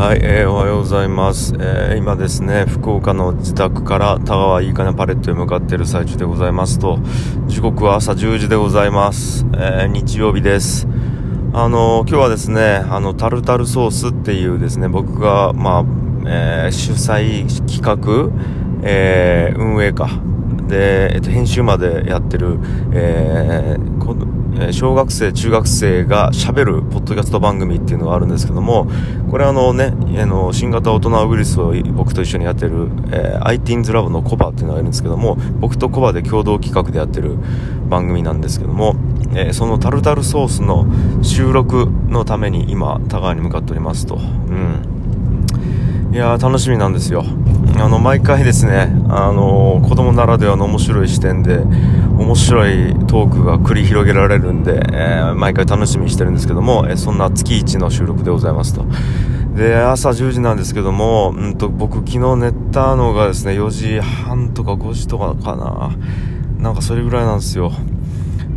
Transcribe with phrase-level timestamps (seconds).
[0.00, 6.98] はい、えー、おはようございます、えー、今ですね福岡の自宅から田川いいかねパレットへ向かっている最中でございますと
[7.48, 10.88] 時刻は朝10時でございます、えー、日曜日です。
[11.52, 15.84] あの今日はですねあのタルタルソースっていうですね僕がまあ、
[16.26, 18.32] えー、主催企画、
[18.82, 20.08] えー、運営か。
[20.70, 22.58] で、えっと、編集までやってる、
[22.92, 28.88] えー、この小学生、中学生がしゃべるポッドキャスト番組っていうのがあるんですけども、
[29.30, 37.36] これあのね、あの新型大人ウイルスを僕と一緒にやってる、えー、ITINS ラボのコバっていうのがいるんですけども、僕とコバで共同企画でやってる
[37.88, 38.94] 番組なんですけども、
[39.34, 40.86] えー、そのタルタルソースの
[41.22, 44.16] 収録のために今、田川に向かっておりますと。
[44.16, 44.99] うん。
[46.12, 47.24] いや、楽しみなんですよ。
[47.78, 51.60] あの、毎回ですね、あのー、子供ならではの面白い視点で、
[52.18, 58.84] 面白いトークが繰り広げられるんで、えー、毎回楽しみにしてるんですけども、えー、そんな月1の収録でございますと。
[59.56, 65.96] で、朝10時なんですけども、うんと、僕昨日寝たのがですね、4時半とか5時とかかな。
[66.58, 67.72] なんかそれぐらいなんですよ。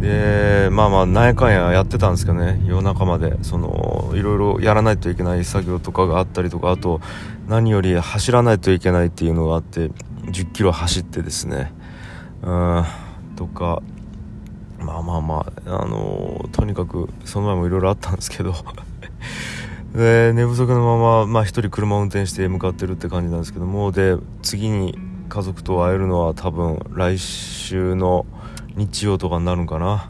[0.04, 7.00] で、まあまあ、なんやかんややってたんですけどね、夜中まで、その、いろいろやらないといけない作業とかがあったりとか、あと、
[7.48, 9.92] 何より走らないといけないっていうのがあって、
[10.26, 11.72] 10キロ走ってですね、
[12.42, 12.86] うん、
[13.38, 13.82] とか、
[14.78, 18.54] まあまあまあ、あのとにかく、その前もいろいろあったんですけど。
[19.96, 28.26] で、寝不足のまま、まあ人車を運転して向かってるって感じなんですけども、で、次に家族と会えるのは多分来週の
[28.76, 30.10] 日曜とかになるんかな。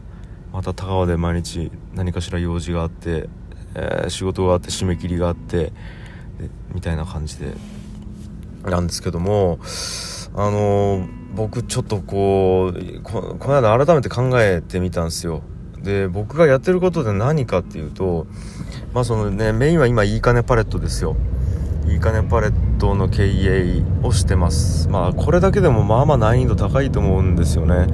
[0.52, 3.28] また田川で毎日何かしら用事があって、
[3.74, 5.72] えー、仕事があって締め切りがあって
[6.72, 7.54] みたいな感じで。
[8.64, 9.58] なんですけども
[10.34, 15.42] あのー僕ちょっとこうここの間改めて考えてみたんですよ。
[15.82, 18.28] で僕がやってることで何かっていうと
[18.92, 21.16] まあそのねメインは今いいかねパレットですよ。
[21.88, 24.88] いいかねパレットの経営をしてます。
[24.88, 27.88] まあこれだけでもまあまあ難易度高いと思うんですよね、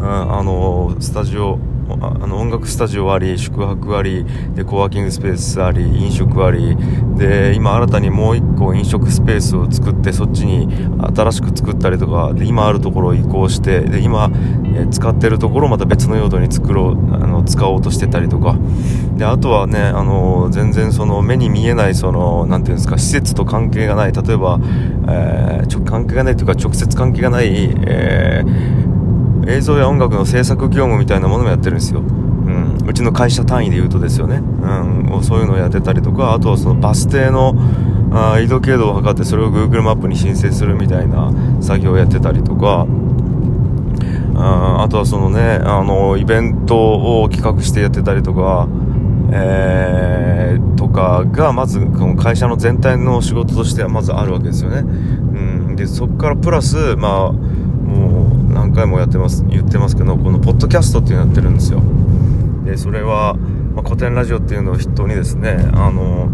[0.00, 1.58] あのスタジオ
[1.88, 6.76] あの音楽スタジオあり宿泊ありでコワーキングスペースあり飲食あり
[7.16, 10.68] で今新たにもう1個飲食スペースを作ってそっちに
[11.14, 14.30] 新しく作ったりとかで今あるところを移行してで今、
[14.74, 18.56] え使ってるところをまた別の用途に作ろうあの使おうとしてたりとか。
[19.16, 24.12] であとはねあの全然その目に見えないそのなていうんですか施設と関係がない。
[24.12, 24.60] 例えば、
[25.08, 28.95] えー、関係がないというか直接関係がない、えー
[29.46, 32.00] 映像や音楽の制作業務みたいなものもやってるんですよ。
[32.00, 37.54] うん、うちの会社単位で言うとですよね、うん、そういうのをやってたりとかあとはそのバス停の
[38.12, 42.86] あ緯度経度を測ってそれを Google マップに申請するみたいな作業をやってたりとか。
[44.38, 48.68] ああとはそのねあのイベントを企画してやってたりとか
[49.32, 54.82] えー、とかがまずこの会社の全体の仕事としてはまずあるわけですよね、う
[55.72, 58.25] ん、でそこからプラスまあもう
[58.76, 61.80] 回もやってます言ってますけどこのポッドキャストっていうのやってるんですよ。
[62.64, 63.34] でそれは、
[63.74, 66.28] まあ、古典ラジオっていうのを筆頭にですねあの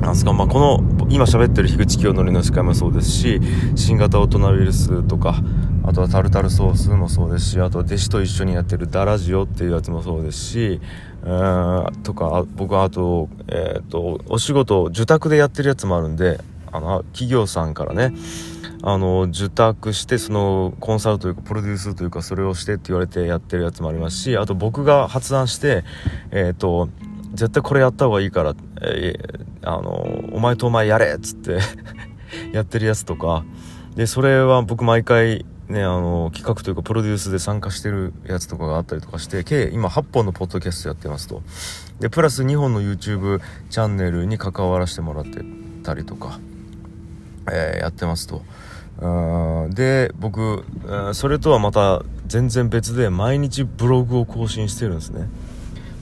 [0.00, 3.40] なんすか、まあ、この今喋ってる樋口清則の司会もそうですし
[3.76, 5.36] 新型大人ウイルスとか
[5.84, 10.80] あとはタルタルソースもそうですしあとは弟子と一緒にやってるダラジオっていうやつもそうですし、
[11.24, 16.40] えー、とか僕はあと,、えーとお仕事受託でやってるやつもあるんで
[16.72, 18.14] あの企業さんからね
[18.82, 25.84] あの受託してそのコンサルというかプロデュースというかそれをしてって言われてやってるやつもありますしあと僕が発案して
[26.30, 26.88] えっ、ー、と
[27.34, 29.90] 絶対これやった方がいいから、えー、あの
[30.32, 31.58] お前とお前やれっつって
[32.52, 33.44] やってるやつとか
[33.96, 41.42] でそれは僕毎回ね、あの企画というかプロデュースで参加してるやつとかがあったりとかして計今8本のポッドキャストやってますと。
[42.00, 45.44] でプラス2本の YouTube チャンネルに関わらせてもらって
[45.82, 46.40] たりとか、
[47.52, 48.42] えー、やってますと。
[49.70, 50.64] で僕
[51.12, 55.28] それとはまた全然別で毎日ブログを更新してるんですね、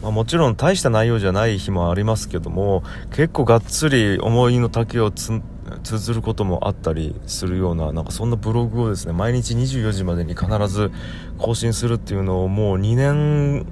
[0.02, 5.43] まあ、もちろん大した内容じゃない日もありますけども結構がっつり思いの丈をつ
[5.82, 10.90] 綴ることもあったりするようななんかそんなブログをですね毎日24時までに必ず
[11.38, 13.66] 更新するっていうのをもう2年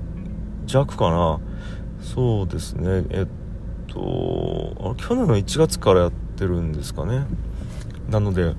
[0.67, 1.41] 弱かな。
[2.03, 3.05] そうですね。
[3.11, 3.27] えっ
[3.87, 7.27] と去年の1月からやってるんですかね。
[8.11, 8.55] なので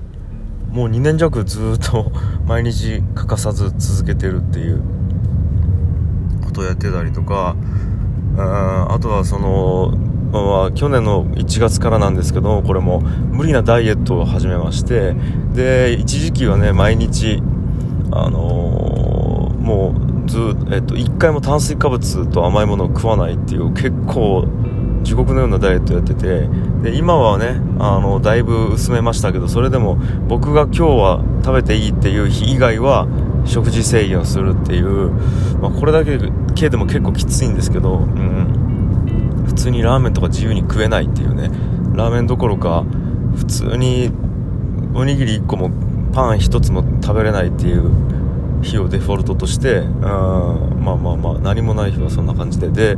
[0.70, 2.12] もう2年弱ずっと
[2.46, 4.82] 毎日欠かさず続けてるっていう。
[6.46, 7.56] ことをやってたりとか
[8.38, 9.96] あとはその、
[10.32, 15.14] まあ、去年の1月からなんですけどこれも無理なダイエットを始めまして
[15.54, 17.42] で一時期はね毎日
[18.12, 19.94] あのー、も
[20.26, 20.38] うず
[20.70, 24.46] えっと1回も炭水化物と甘いものを食わないっていう結構
[25.06, 26.48] 地獄のようなダイエットやってて
[26.82, 33.06] で今はねあのだいぶ薄めましたけどそれでも僕が今日は食べていいっていう日以外は
[33.44, 35.10] 食事制限をするっていう、
[35.60, 36.18] まあ、これだけ
[36.56, 41.50] 系でも結構きついんですけど、うん、普通にラーメンとか自由に食えないっていうね
[41.94, 42.84] ラーメンどころか
[43.36, 44.10] 普通に
[44.92, 45.70] おにぎり1個も
[46.12, 47.90] パン1つも食べれないっていう
[48.62, 50.00] 日をデフォルトとして、うん、
[50.82, 52.70] まあまあまあ何もない日はそんな感じで。
[52.70, 52.96] で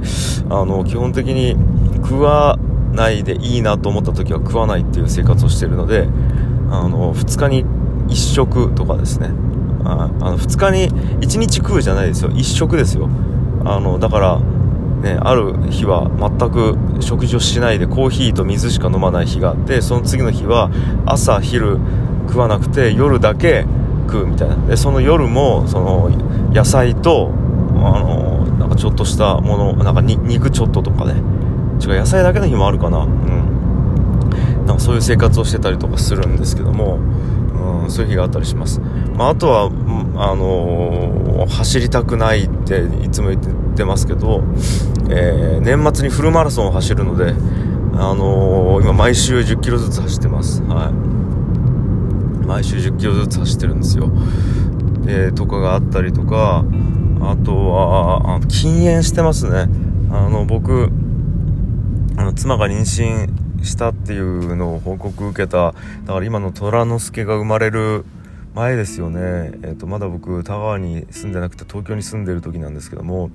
[0.48, 1.56] あの基本的に
[2.02, 2.58] 食わ
[2.92, 6.08] ないでいいなと思った時は食わないっていう生活をしてるので
[6.70, 7.64] あの2日に
[8.08, 9.30] 1食とかですね。
[9.84, 10.90] ああの2日に
[11.20, 12.30] 1日食うじゃないですよ。
[12.30, 13.08] 1食ですよ。
[13.64, 14.40] あのだから
[15.00, 20.70] ね、ある日は全く食事をしないでコーヒーと水しか飲まない日があってその次の日は
[21.06, 21.78] 朝昼
[22.26, 23.64] 食わなくて夜だけ
[24.06, 24.56] 食うみたいな。
[24.66, 26.10] でその夜もその
[26.52, 27.30] 野菜と
[27.76, 31.14] あのなんかちょっとしたものなんか肉ちょっととかね。
[31.80, 32.98] 違う野菜だけの日もあるかな。
[32.98, 33.58] うん。
[34.68, 36.98] なんかそういう生活をしてたりとかするんですけども、
[37.84, 38.80] うん、そういう日があったりします、
[39.16, 44.42] まあ、あとはあのー、走りたくないっていつも言ってますけど、
[45.10, 47.32] えー、年末にフルマラソンを走るので
[47.94, 50.62] あのー、今毎週1 0キロずつ走ってます。
[50.62, 52.46] はい。
[52.46, 54.10] 毎週1 0キロずつ走ってるんですよ。
[55.04, 56.64] でとかがあったりとか
[57.20, 59.68] あとはあ禁煙してますね。
[60.10, 60.90] あの僕
[62.38, 65.72] 妻が妊娠したっていうのを報告受けた。
[66.04, 68.04] だから今の虎之助が生まれる
[68.54, 69.20] 前ですよね、
[69.62, 73.30] えーと、まだ僕田川に住んでなくて東京に住んでる時なんですけども。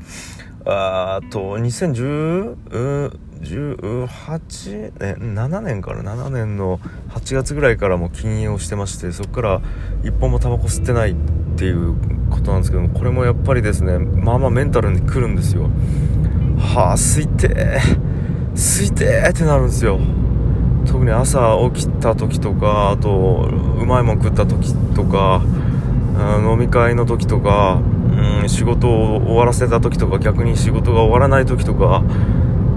[0.65, 6.77] あと2010 18年7年から7年の
[7.09, 9.61] 8月ぐらいからも禁煙をしてましてそこから
[10.05, 11.15] 一本もタバコ吸ってないっ
[11.57, 11.95] ていう
[12.29, 15.63] ことなんですけどもこれもやっぱりですねまあまあメンタルにくるんですよ。
[16.57, 18.12] はあ吸いてー
[18.55, 19.99] 吸いてーってなるんですよ。
[20.85, 25.41] 特に朝起きた時とかあとうまいもん食った時とか
[26.45, 27.81] 飲み会の時とか
[28.41, 32.01] うん仕事を終わらせた時とか逆に仕事が終わらない時とか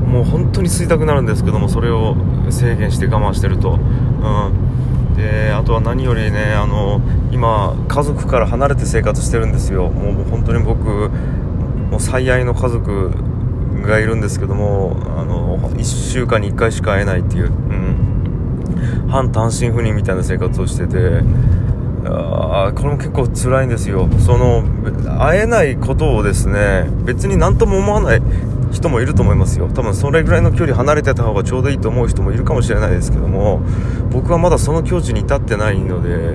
[0.06, 2.17] もう本当に吸いたくなるんですけどもそれを
[2.50, 3.76] 制限して我慢してると、う
[5.12, 7.00] ん、であとは何よりねあの
[7.32, 9.88] 今家族から離れて生活してるんですよ。
[9.88, 11.11] もう本当に僕
[11.90, 13.12] もう最愛の家族
[13.87, 21.23] がいるんですけどもあの1週間に1回しか会えないっていう、うん、半単身赴任みたいな生活をしてて
[22.09, 24.09] あこれも結構辛いんですよ。
[24.21, 24.62] その
[25.19, 28.23] 会えないことをですね別に何とも思わない
[28.73, 29.69] 人もいると思いますよ。
[29.69, 33.61] 多分それぐらいの距離離れてた方がちょうどいいと思う人もいるかもしれないですけども
[34.11, 36.35] 僕はまだその境地に至ってないので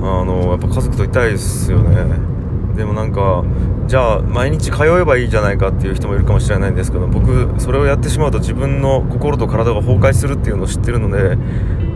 [0.00, 2.35] あのやっぱ家族といたいですよね。
[2.76, 3.44] でもなんか
[3.86, 11.36] じゃあ毎日通えばいいじゃないかっていう人もいるかもしれないんですけど僕それをやってしまうと自分の心と体が崩壊するっていうのを知ってるので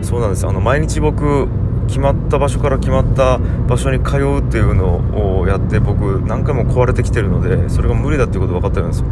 [0.03, 1.47] そうなんですあの毎日僕
[1.87, 9.07] 決まった場所から決まった場所に通うっていうのをやって僕何回も壊れてきてるのでそれが無理だっていうこと分かってるんですよ。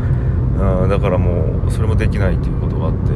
[0.88, 3.12] だからもうそれもできないっていうことがあって。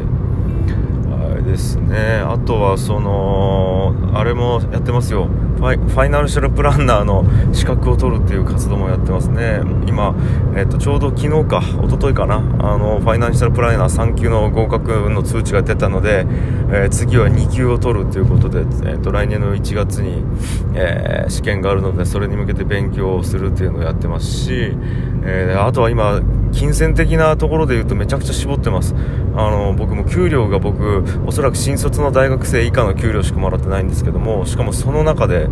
[1.43, 2.23] ですね。
[2.25, 5.27] あとはそのあれもやってますよ。
[5.63, 7.23] ファイナンシャルプランナーの
[7.53, 9.61] 資格を取るっていう活動もやってますね。
[9.87, 10.13] 今、
[10.57, 12.35] えっと、ちょうど昨日か一昨日かな。
[12.35, 16.25] あのファイナンシャルプランナー3級の合格の通知が出たので、
[16.69, 20.23] えー、次は2級を取るということで、えっと、来年の1月に、
[20.75, 24.75] えー、試験があるのでそれに向けて勉強をするっていうのをやってますし、
[25.25, 28.93] えー、あとは今金銭的なところで言うとめちゃくちゃ絞ってます。
[29.35, 35.47] あの僕も給料が僕おそらく新卒の大学生以下の給料しかもらってないんですけどもしかもその中で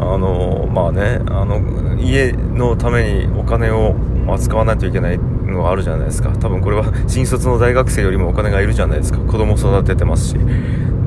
[0.00, 3.94] あのまあねあの家のためにお金を
[4.28, 6.30] 扱わないといけないのがあるじゃないですか。
[6.30, 9.18] 多分これは 新卒の大学生よりもお金がいるじゃないですか。
[9.18, 10.36] 子供育ててますし。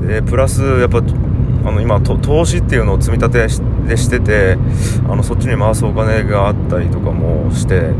[0.06, 1.02] でプラスやっぱ
[1.66, 3.48] あの今投資っていうのを積み立て
[3.90, 4.56] でしてて
[5.08, 7.90] あのそっちに回すお金があったりとかもして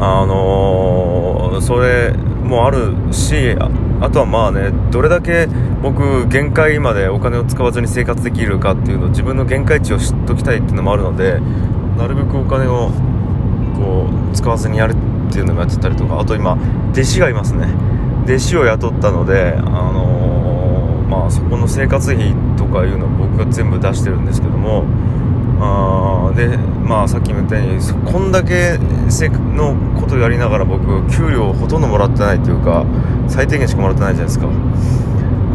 [0.00, 3.52] あのー、それもあるし
[4.00, 5.46] あとはまあねどれだけ
[5.82, 11.38] 僕限界までお金を使わずに生活できるかっていうの自分の限界値を知っときたいっていうのもあるので
[11.96, 12.90] なるべくお金を
[13.76, 14.94] こう使わずにやる
[15.28, 16.58] っていうのもやってたりとかあと今
[16.90, 17.68] 弟子がいますね。
[18.24, 19.89] 弟子を雇ったのであ、
[21.10, 24.84] まあそこの生活費とかいうのを僕が全部出してるんですけども
[25.60, 32.86] あでまあさっきも言ったようにこんだけのことをやりながら僕給料ほとんどもらってないというか
[33.28, 34.48] 最低限しかもらってないじゃないですか。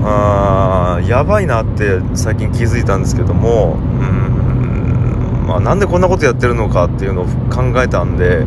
[0.07, 8.45] あーやばいなって最近気づいたんですけどもうんまあ、なんでこんなことやってるのかっていうのを考えたんで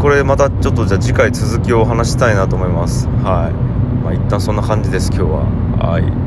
[0.00, 3.06] これまたちょっとじゃあ次回続きを話したいなと思います。
[3.06, 3.52] はい、
[4.04, 5.38] まあ、一旦そんな感じです今日は。
[5.78, 6.25] はい。